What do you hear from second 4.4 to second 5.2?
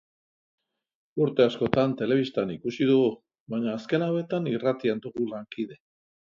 irratian